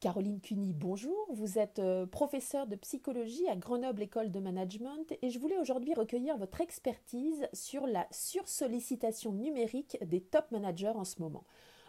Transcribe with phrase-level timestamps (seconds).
[0.00, 1.26] Caroline Cuny, bonjour.
[1.30, 5.92] Vous êtes euh, professeure de psychologie à Grenoble École de Management et je voulais aujourd'hui
[5.92, 11.44] recueillir votre expertise sur la sursollicitation numérique des top managers en ce moment.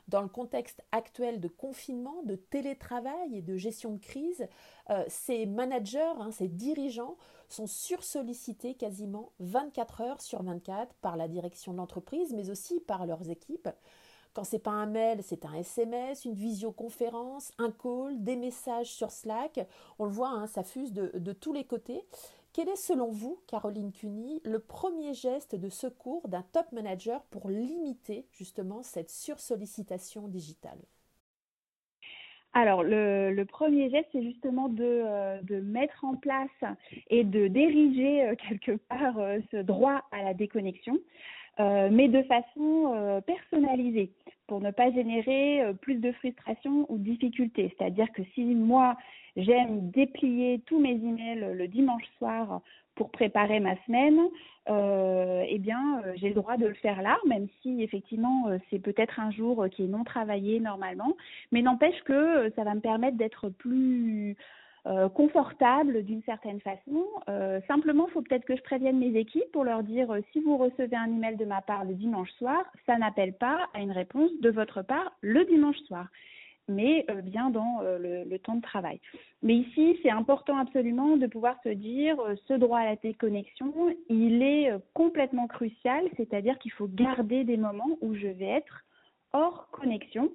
[0.10, 4.46] Dans le contexte actuel de confinement, de télétravail et de gestion de crise,
[4.90, 7.16] euh, ces managers, hein, ces dirigeants
[7.48, 13.06] sont sursollicités quasiment 24 heures sur 24 par la direction de l'entreprise, mais aussi par
[13.06, 13.70] leurs équipes.
[14.34, 19.12] Quand c'est pas un mail, c'est un SMS, une visioconférence, un call, des messages sur
[19.12, 19.60] Slack.
[20.00, 22.02] On le voit, hein, ça fuse de, tous les côtés.
[22.54, 27.50] Quel est selon vous, Caroline Cuny, le premier geste de secours d'un top manager pour
[27.50, 30.80] limiter justement cette sursollicitation digitale?
[32.54, 36.50] Alors, le, premier geste, c'est justement de, euh, de, mettre en place
[37.10, 41.00] et de diriger euh, quelque part euh, ce droit à la déconnexion.
[41.60, 44.12] Euh, mais de façon euh, personnalisée
[44.48, 47.74] pour ne pas générer euh, plus de frustration ou de difficultés.
[47.78, 48.96] C'est-à-dire que si moi,
[49.36, 52.62] j'aime déplier tous mes emails le dimanche soir
[52.96, 54.20] pour préparer ma semaine,
[54.68, 59.32] eh bien, j'ai le droit de le faire là, même si effectivement c'est peut-être un
[59.32, 61.16] jour qui est non travaillé normalement,
[61.52, 64.36] mais n'empêche que ça va me permettre d'être plus
[64.88, 67.06] euh, confortable d'une certaine façon.
[67.30, 70.40] Euh, simplement, il faut peut-être que je prévienne mes équipes pour leur dire euh, si
[70.40, 73.92] vous recevez un email de ma part le dimanche soir, ça n'appelle pas à une
[73.92, 76.08] réponse de votre part le dimanche soir
[76.68, 79.02] mais bien dans le, temps de travail.
[79.44, 82.16] Mais ici, c'est important absolument de pouvoir se dire
[82.48, 83.74] ce droit à la déconnexion,
[84.08, 88.86] il est complètement crucial, c'est-à-dire qu'il faut garder des moments où je vais être
[89.34, 90.32] hors connexion,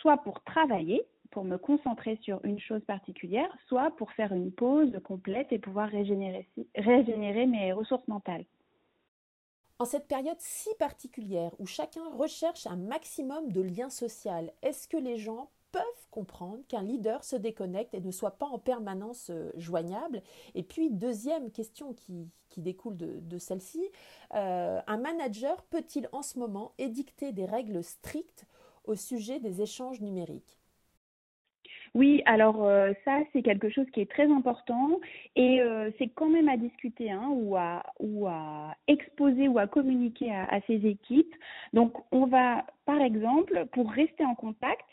[0.00, 1.02] soit pour travailler,
[1.34, 5.88] pour me concentrer sur une chose particulière, soit pour faire une pause complète et pouvoir
[5.88, 6.46] régénérer,
[7.46, 8.44] mes ressources mentales.
[9.80, 14.30] En cette période si particulière où chacun recherche un maximum de liens sociaux,
[14.62, 18.60] est-ce que les gens peuvent comprendre qu'un leader se déconnecte et ne soit pas en
[18.60, 20.22] permanence euh, joignable?
[20.54, 23.90] Et puis, deuxième question qui, découle de, celle-ci,
[24.36, 28.46] euh, un manager peut-il en ce moment édicter des règles strictes
[28.84, 30.60] au sujet des échanges numériques?
[31.94, 35.00] Oui, alors euh, ça c'est quelque chose qui est très important
[35.36, 39.68] et euh, c'est quand même à discuter hein, ou, à, ou à exposer ou à
[39.68, 41.34] communiquer à, à ses équipes.
[41.72, 44.84] Donc on va par exemple pour rester en contact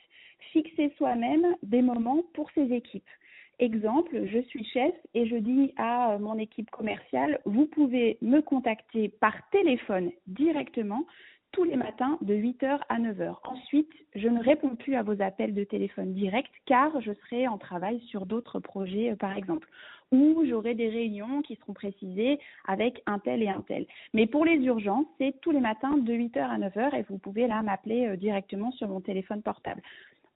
[0.51, 3.09] fixer soi-même des moments pour ses équipes.
[3.57, 9.09] Exemple, je suis chef et je dis à mon équipe commerciale, vous pouvez me contacter
[9.09, 11.05] par téléphone directement
[11.51, 13.35] tous les matins de 8h à 9h.
[13.43, 17.57] Ensuite, je ne réponds plus à vos appels de téléphone direct car je serai en
[17.57, 19.67] travail sur d'autres projets, euh, par exemple,
[20.11, 23.85] ou j'aurai des réunions qui seront précisées avec un tel et un tel.
[24.13, 27.47] Mais pour les urgences, c'est tous les matins de 8h à 9h et vous pouvez
[27.47, 29.81] là m'appeler euh, directement sur mon téléphone portable.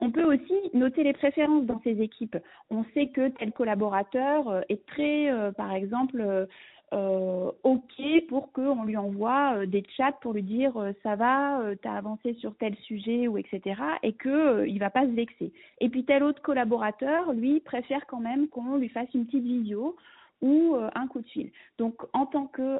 [0.00, 2.36] On peut aussi noter les préférences dans ces équipes.
[2.68, 6.46] On sait que tel collaborateur euh, est très, par exemple,
[6.92, 11.60] euh, OK pour qu'on lui envoie euh, des chats pour lui dire euh, ça va,
[11.82, 13.80] tu as avancé sur tel sujet ou etc.
[14.04, 15.52] et qu'il il va pas se vexer.
[15.80, 19.96] Et puis tel autre collaborateur, lui, préfère quand même qu'on lui fasse une petite vidéo
[20.42, 21.50] ou un coup de fil.
[21.78, 22.78] Donc en tant que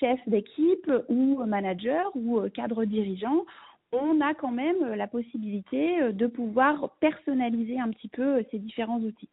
[0.00, 3.46] chef d'équipe ou manager ou cadre dirigeant,
[3.92, 9.30] on a quand même la possibilité de pouvoir personnaliser un petit peu ces différents outils.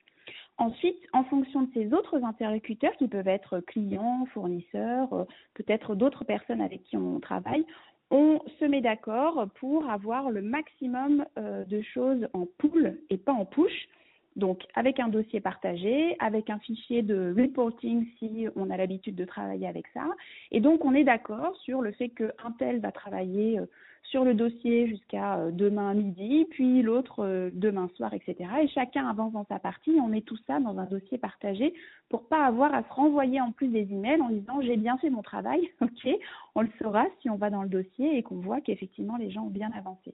[0.59, 6.25] Ensuite, en fonction de ces autres interlocuteurs, qui peuvent être clients, fournisseurs, euh, peut-être d'autres
[6.25, 7.65] personnes avec qui on travaille,
[8.11, 13.31] on se met d'accord pour avoir le maximum euh, de choses en pool et pas
[13.31, 13.87] en push.
[14.39, 19.25] Donc, avec un dossier partagé, avec un fichier de reporting si on a l'habitude de
[19.25, 20.05] travailler avec ça.
[20.51, 23.65] Et donc, on est d'accord sur le fait qu'un tel va travailler euh,
[24.03, 28.49] sur le dossier jusqu'à euh, demain midi, puis l'autre euh, demain soir, etc.
[28.63, 29.97] Et chacun avance dans sa partie.
[30.01, 31.73] On met tout ça dans un dossier partagé
[32.09, 35.09] pour pas avoir à se renvoyer en plus des emails en disant j'ai bien fait
[35.09, 35.69] mon travail.
[35.81, 36.07] Ok,
[36.55, 39.43] on le saura si on va dans le dossier et qu'on voit qu'effectivement les gens
[39.43, 40.13] ont bien avancé.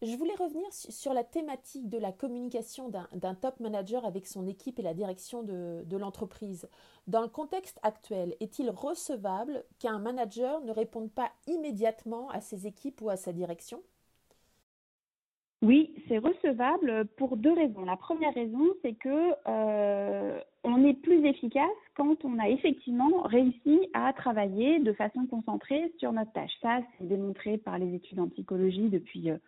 [0.00, 4.78] Je voulais revenir sur la thématique de la communication d'un top manager avec son équipe
[4.78, 6.68] et la direction de, l'entreprise.
[7.08, 13.02] Dans le contexte actuel, est-il recevable qu'un manager ne réponde pas immédiatement à ses équipes
[13.02, 13.82] ou à sa direction?
[15.62, 17.84] Oui, c'est recevable pour deux raisons.
[17.84, 21.64] La première raison, c'est que euh, on est plus efficace
[21.96, 26.52] quand on a effectivement réussi à travailler de façon concentrée sur notre tâche.
[26.60, 29.38] Ça, c'est démontré par les études en psychologie depuis euh,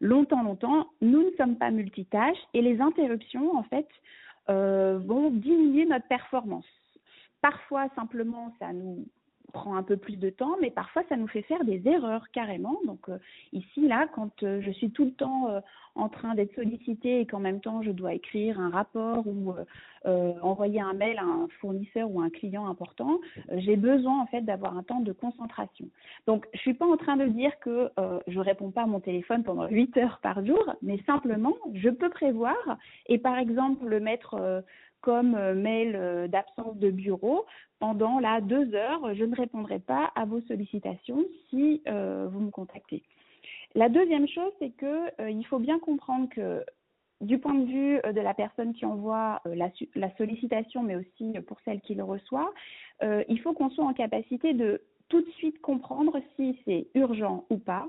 [0.00, 3.88] longtemps, longtemps, nous ne sommes pas multitâches et les interruptions, en fait,
[4.48, 6.66] euh, vont diminuer notre performance.
[7.42, 9.06] Parfois, simplement, ça nous
[9.50, 12.80] prend un peu plus de temps, mais parfois ça nous fait faire des erreurs carrément.
[12.86, 13.18] Donc euh,
[13.52, 15.60] ici, là, quand euh, je suis tout le temps euh,
[15.94, 19.54] en train d'être sollicitée et qu'en même temps je dois écrire un rapport ou
[20.04, 23.20] envoyer un mail à un fournisseur ou un client important,
[23.50, 25.86] j'ai besoin en fait d'avoir un temps de concentration.
[26.26, 27.90] Donc je suis pas en train de dire que
[28.28, 32.08] je réponds pas à mon téléphone pendant 8 heures par jour, mais simplement je peux
[32.08, 32.56] prévoir
[33.06, 34.62] et par exemple le mettre
[35.00, 37.44] comme euh, mail euh, d'absence de bureau.
[37.78, 42.50] Pendant là deux heures, je ne répondrai pas à vos sollicitations si euh, vous me
[42.50, 43.02] contactez.
[43.74, 46.64] La deuxième chose, c'est que il faut bien comprendre que
[47.20, 51.56] du point de vue de la personne qui envoie la, la sollicitation, mais aussi pour
[51.64, 52.52] celle qui le reçoit,
[53.00, 57.58] il faut qu'on soit en capacité de tout de suite comprendre si c'est urgent ou
[57.58, 57.86] pas,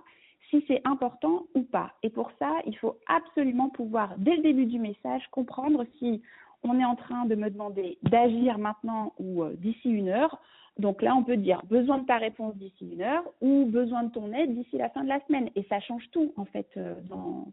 [0.52, 1.94] si c'est important ou pas.
[2.04, 6.22] Et pour ça, il faut absolument pouvoir, dès le début du message, comprendre si
[6.64, 10.40] on est en train de me demander d'agir maintenant ou euh, d'ici une heure.
[10.78, 14.12] Donc là, on peut dire besoin de ta réponse d'ici une heure ou besoin de
[14.12, 15.50] ton aide d'ici la fin de la semaine.
[15.56, 16.96] Et ça change tout, en fait, euh,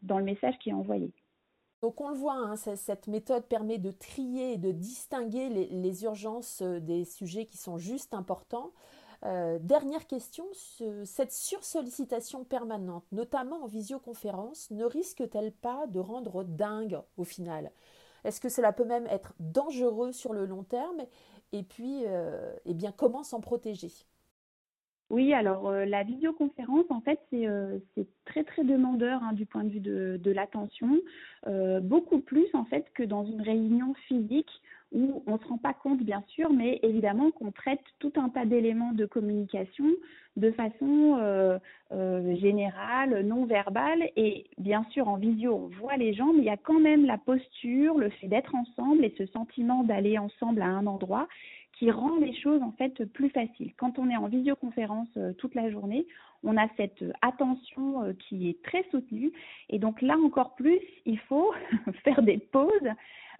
[0.02, 1.12] dans, le message qui est envoyé.
[1.82, 6.61] Donc on le voit, hein, cette méthode permet de trier et de distinguer les, urgences
[6.62, 8.72] euh, des sujets qui sont juste importants.
[9.22, 10.44] dernière question,
[11.04, 17.70] cette sursollicitation permanente, notamment en visioconférence, ne risque-t-elle pas de rendre dingue au final?
[18.28, 21.00] Est-ce que cela peut même être dangereux sur le long terme
[21.52, 23.90] Et puis, euh, eh bien, comment s'en protéger?
[25.08, 27.78] Oui, alors euh, la visioconférence, en fait, c'est euh,
[28.26, 31.00] très très demandeur hein, du point de vue de l'attention,
[31.80, 34.60] beaucoup plus en fait que dans une réunion physique
[34.99, 38.29] où on ne se rend pas compte, bien sûr, mais évidemment qu'on traite tout un
[38.29, 39.87] tas d'éléments de communication
[40.37, 41.59] de façon euh,
[41.93, 44.11] euh, générale, non verbale.
[44.17, 47.06] Et bien sûr, en visio, on voit les gens, mais il y a quand même
[47.06, 51.29] la posture, le fait d'être ensemble et ce sentiment d'aller ensemble à un endroit
[51.79, 53.73] qui rend les choses en fait plus faciles.
[53.77, 56.06] Quand on est en visioconférence euh, toute la journée,
[56.43, 59.33] on a cette attention qui est très soutenue.
[59.71, 61.53] Et donc là encore plus, il faut
[62.05, 62.91] faire des pauses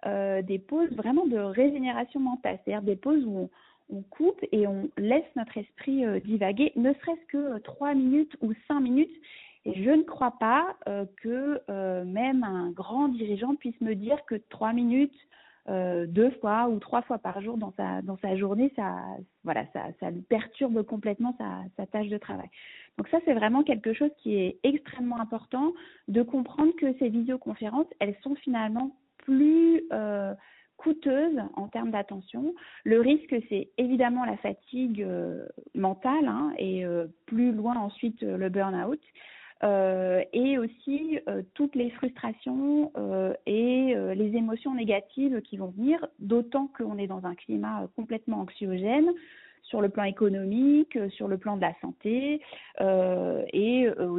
[0.05, 3.49] euh, des pauses vraiment de régénération mentale, c'est-à-dire des pauses où
[3.89, 8.35] on, coupe et on laisse notre esprit euh, divaguer, ne serait-ce que euh, trois minutes
[8.41, 9.11] ou cinq minutes.
[9.65, 10.77] Et je ne crois pas
[11.17, 11.59] que
[12.05, 15.13] même un grand dirigeant puisse me dire que trois minutes,
[15.67, 18.95] deux fois ou trois fois par jour dans sa dans sa journée, ça
[19.43, 22.49] voilà, ça, ça lui perturbe complètement sa, sa tâche de travail.
[22.97, 25.73] Donc ça, c'est vraiment quelque chose qui est extrêmement important
[26.07, 28.95] de comprendre que ces visioconférences, elles sont finalement
[29.29, 30.33] plus euh,
[30.77, 32.55] coûteuse en termes d'attention.
[32.83, 35.45] Le risque, c'est évidemment la fatigue euh,
[35.75, 39.01] mentale hein, et euh, plus loin ensuite le burn-out.
[40.33, 41.19] et aussi
[41.53, 42.93] toutes les frustrations
[43.45, 49.09] et les émotions négatives qui vont venir, d'autant qu'on est dans un climat complètement anxiogène
[49.63, 52.41] sur le plan économique, sur le plan de la santé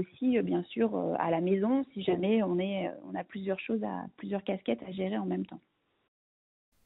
[0.01, 4.07] aussi bien sûr à la maison si jamais on est on a plusieurs choses à
[4.17, 5.61] plusieurs casquettes à gérer en même temps.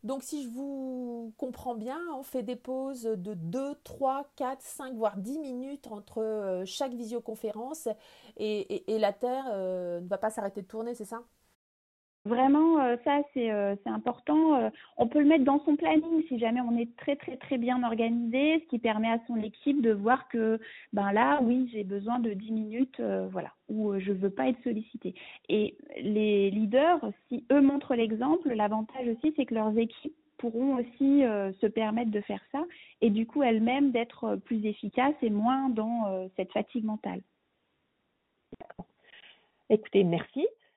[0.02, 4.94] Donc si je vous comprends bien, on fait des pauses de 2, 3, 4, 5,
[4.94, 7.88] voire 10 minutes entre chaque visioconférence
[8.36, 11.22] et, et, la Terre ne va pas s'arrêter de tourner, c'est ça?
[12.26, 14.54] Vraiment, euh, ça c'est euh, important.
[14.54, 17.58] Euh, on peut le mettre dans son planning si jamais on est très très très
[17.58, 20.58] bien organisé, ce qui permet à son équipe de voir que
[20.94, 23.00] ben là, oui, j'ai besoin de 10 minutes,
[23.30, 25.14] voilà, où je veux pas être sollicité.
[25.50, 31.22] Et les leaders, si eux montrent l'exemple, l'avantage aussi c'est que leurs équipes pourront aussi
[31.60, 32.64] se permettre de faire ça
[33.02, 37.20] et du coup elles-mêmes d'être plus efficaces et moins dans cette fatigue mentale.
[39.68, 40.46] Écoutez, merci.